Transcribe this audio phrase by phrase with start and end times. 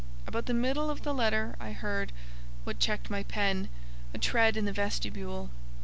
[0.25, 5.51] About the middle of the letter I heard—what checked my pen—a tread in the vestibule.